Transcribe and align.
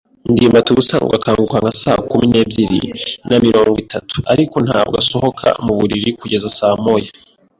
ndimbati 0.31 0.69
ubusanzwe 0.71 1.13
akanguka 1.15 1.55
nka 1.61 1.73
saa 1.81 2.01
kumi 2.09 2.25
n'ebyiri 2.29 2.79
na 3.29 3.37
mirongo 3.45 3.75
itatu, 3.85 4.15
ariko 4.33 4.55
ntabwo 4.67 4.95
asohoka 5.01 5.45
muburiri 5.65 6.09
kugeza 6.19 6.49
saa 6.57 6.75
moya. 6.83 7.11